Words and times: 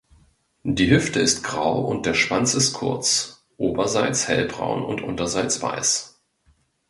Die 0.63 0.89
Hüfte 0.89 1.19
ist 1.19 1.43
grau 1.43 1.81
und 1.85 2.07
der 2.07 2.15
Schwanz 2.15 2.55
ist 2.55 2.73
kurz, 2.73 3.45
oberseits 3.57 4.27
hellbraun 4.27 4.83
und 4.83 5.01
unterseits 5.03 5.61
weiß. 5.61 6.19